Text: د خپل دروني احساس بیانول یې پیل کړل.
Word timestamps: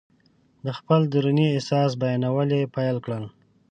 د 0.65 0.67
خپل 0.77 1.01
دروني 1.13 1.47
احساس 1.51 1.91
بیانول 2.01 2.49
یې 2.57 2.71
پیل 2.75 2.97
کړل. 3.05 3.23